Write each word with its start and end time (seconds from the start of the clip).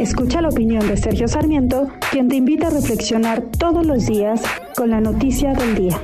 Escucha 0.00 0.40
la 0.40 0.48
opinión 0.48 0.88
de 0.88 0.96
Sergio 0.96 1.28
Sarmiento, 1.28 1.88
quien 2.10 2.28
te 2.28 2.36
invita 2.36 2.68
a 2.68 2.70
reflexionar 2.70 3.42
todos 3.58 3.84
los 3.84 4.06
días 4.06 4.40
con 4.74 4.88
la 4.88 4.98
noticia 4.98 5.52
del 5.52 5.74
día. 5.74 6.00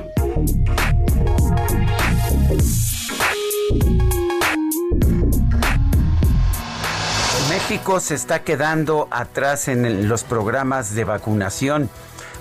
México 7.49 7.99
se 7.99 8.13
está 8.13 8.43
quedando 8.43 9.07
atrás 9.09 9.67
en 9.67 10.07
los 10.07 10.23
programas 10.23 10.93
de 10.93 11.03
vacunación. 11.03 11.89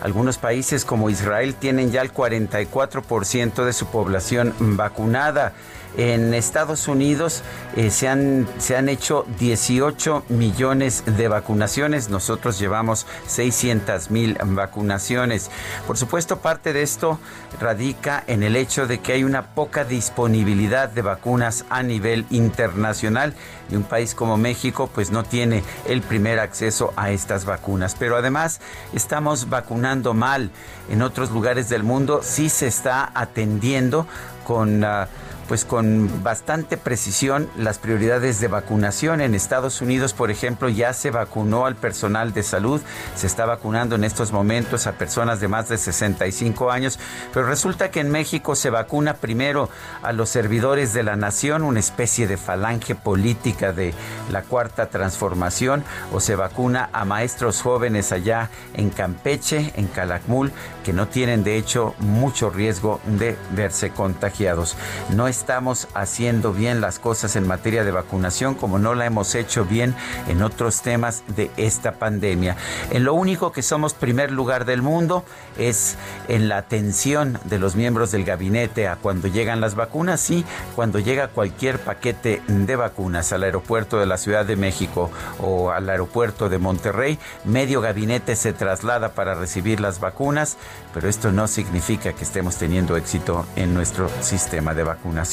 Algunos 0.00 0.38
países 0.38 0.84
como 0.84 1.10
Israel 1.10 1.54
tienen 1.54 1.90
ya 1.90 2.02
el 2.02 2.12
44% 2.12 3.64
de 3.64 3.72
su 3.72 3.86
población 3.86 4.54
vacunada. 4.58 5.52
En 5.96 6.34
Estados 6.34 6.88
Unidos 6.88 7.42
eh, 7.74 7.90
se, 7.90 8.06
han, 8.06 8.46
se 8.58 8.76
han 8.76 8.90
hecho 8.90 9.24
18 9.38 10.24
millones 10.28 11.04
de 11.06 11.28
vacunaciones. 11.28 12.10
Nosotros 12.10 12.58
llevamos 12.58 13.06
600 13.26 14.10
mil 14.10 14.36
vacunaciones. 14.44 15.50
Por 15.86 15.96
supuesto, 15.96 16.40
parte 16.40 16.74
de 16.74 16.82
esto 16.82 17.18
radica 17.58 18.22
en 18.26 18.42
el 18.42 18.56
hecho 18.56 18.86
de 18.86 18.98
que 18.98 19.14
hay 19.14 19.24
una 19.24 19.54
poca 19.54 19.84
disponibilidad 19.84 20.90
de 20.90 21.00
vacunas 21.00 21.64
a 21.70 21.82
nivel 21.82 22.26
internacional 22.28 23.32
y 23.70 23.76
un 23.76 23.82
país 23.82 24.14
como 24.14 24.36
México 24.36 24.90
pues 24.94 25.10
no 25.10 25.24
tiene 25.24 25.64
el 25.86 26.02
primer 26.02 26.40
acceso 26.40 26.92
a 26.96 27.10
estas 27.10 27.46
vacunas. 27.46 27.96
Pero 27.98 28.16
además 28.16 28.60
estamos 28.92 29.48
vacunando 29.48 29.85
mal. 30.14 30.50
En 30.88 31.02
otros 31.02 31.30
lugares 31.30 31.68
del 31.68 31.82
mundo 31.82 32.20
sí 32.22 32.48
se 32.48 32.66
está 32.66 33.10
atendiendo 33.14 34.06
con... 34.44 34.84
Uh, 34.84 35.06
pues 35.48 35.64
con 35.64 36.22
bastante 36.22 36.76
precisión 36.76 37.48
las 37.56 37.78
prioridades 37.78 38.40
de 38.40 38.48
vacunación. 38.48 39.20
En 39.20 39.34
Estados 39.34 39.80
Unidos, 39.80 40.12
por 40.12 40.30
ejemplo, 40.30 40.68
ya 40.68 40.92
se 40.92 41.10
vacunó 41.10 41.66
al 41.66 41.76
personal 41.76 42.32
de 42.32 42.42
salud, 42.42 42.80
se 43.14 43.26
está 43.26 43.46
vacunando 43.46 43.96
en 43.96 44.04
estos 44.04 44.32
momentos 44.32 44.86
a 44.86 44.92
personas 44.92 45.40
de 45.40 45.48
más 45.48 45.68
de 45.68 45.78
65 45.78 46.70
años, 46.70 46.98
pero 47.32 47.46
resulta 47.46 47.90
que 47.90 48.00
en 48.00 48.10
México 48.10 48.54
se 48.54 48.70
vacuna 48.70 49.14
primero 49.14 49.68
a 50.02 50.12
los 50.12 50.28
servidores 50.28 50.92
de 50.92 51.02
la 51.02 51.16
nación, 51.16 51.62
una 51.62 51.80
especie 51.80 52.26
de 52.26 52.36
falange 52.36 52.94
política 52.94 53.72
de 53.72 53.94
la 54.30 54.42
cuarta 54.42 54.86
transformación, 54.86 55.84
o 56.12 56.20
se 56.20 56.36
vacuna 56.36 56.90
a 56.92 57.04
maestros 57.04 57.62
jóvenes 57.62 58.12
allá 58.12 58.50
en 58.74 58.90
Campeche, 58.90 59.72
en 59.76 59.86
Calakmul, 59.86 60.52
que 60.84 60.92
no 60.92 61.08
tienen 61.08 61.44
de 61.44 61.56
hecho 61.56 61.94
mucho 61.98 62.50
riesgo 62.50 63.00
de 63.04 63.36
verse 63.52 63.90
contagiados. 63.90 64.76
No 65.14 65.28
estamos 65.36 65.88
haciendo 65.94 66.52
bien 66.52 66.80
las 66.80 66.98
cosas 66.98 67.36
en 67.36 67.46
materia 67.46 67.84
de 67.84 67.90
vacunación 67.90 68.54
como 68.54 68.78
no 68.78 68.94
la 68.94 69.06
hemos 69.06 69.34
hecho 69.34 69.64
bien 69.64 69.94
en 70.28 70.42
otros 70.42 70.80
temas 70.80 71.22
de 71.28 71.50
esta 71.56 71.92
pandemia. 71.92 72.56
En 72.90 73.04
lo 73.04 73.14
único 73.14 73.52
que 73.52 73.62
somos 73.62 73.92
primer 73.92 74.32
lugar 74.32 74.64
del 74.64 74.80
mundo 74.80 75.24
es 75.58 75.96
en 76.28 76.48
la 76.48 76.56
atención 76.56 77.38
de 77.44 77.58
los 77.58 77.76
miembros 77.76 78.12
del 78.12 78.24
gabinete 78.24 78.88
a 78.88 78.96
cuando 78.96 79.28
llegan 79.28 79.60
las 79.60 79.74
vacunas 79.74 80.30
y 80.30 80.44
cuando 80.74 80.98
llega 80.98 81.28
cualquier 81.28 81.78
paquete 81.80 82.42
de 82.48 82.76
vacunas 82.76 83.32
al 83.32 83.42
aeropuerto 83.42 83.98
de 83.98 84.06
la 84.06 84.16
Ciudad 84.16 84.46
de 84.46 84.56
México 84.56 85.10
o 85.38 85.70
al 85.70 85.88
aeropuerto 85.90 86.48
de 86.48 86.58
Monterrey, 86.58 87.18
medio 87.44 87.80
gabinete 87.82 88.36
se 88.36 88.52
traslada 88.52 89.10
para 89.10 89.34
recibir 89.34 89.80
las 89.80 90.00
vacunas, 90.00 90.56
pero 90.94 91.08
esto 91.08 91.30
no 91.30 91.46
significa 91.46 92.14
que 92.14 92.24
estemos 92.24 92.56
teniendo 92.56 92.96
éxito 92.96 93.46
en 93.56 93.74
nuestro 93.74 94.08
sistema 94.22 94.72
de 94.72 94.84
vacunación. 94.84 95.25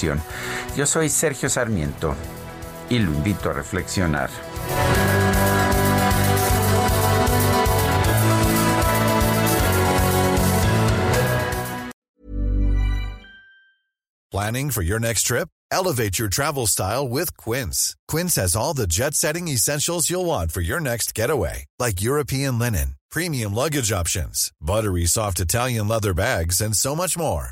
Yo 0.75 0.85
soy 0.85 1.07
Sergio 1.07 1.49
Sarmiento 1.49 2.15
y 2.89 2.99
lo 2.99 3.11
invito 3.11 3.49
a 3.49 3.53
reflexionar. 3.53 4.29
Planning 14.31 14.71
for 14.71 14.81
your 14.81 14.99
next 14.99 15.27
trip? 15.27 15.47
Elevate 15.71 16.17
your 16.17 16.27
travel 16.27 16.65
style 16.65 17.07
with 17.07 17.37
Quince. 17.37 17.95
Quince 18.07 18.35
has 18.35 18.55
all 18.55 18.73
the 18.73 18.87
jet 18.87 19.13
setting 19.13 19.47
essentials 19.47 20.09
you'll 20.09 20.25
want 20.25 20.51
for 20.51 20.61
your 20.61 20.79
next 20.79 21.13
getaway, 21.13 21.65
like 21.77 22.01
European 22.01 22.57
linen, 22.57 22.95
premium 23.11 23.53
luggage 23.53 23.91
options, 23.91 24.51
buttery 24.59 25.05
soft 25.05 25.39
Italian 25.39 25.87
leather 25.87 26.15
bags, 26.15 26.61
and 26.61 26.75
so 26.75 26.95
much 26.95 27.15
more 27.15 27.51